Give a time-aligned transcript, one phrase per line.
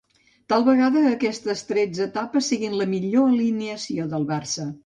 [0.53, 4.71] Tal vegada aquestes tretze etapes siguin la millor alineació del Barça.